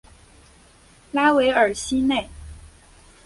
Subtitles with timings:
[1.11, 2.27] 拉韦尔西内。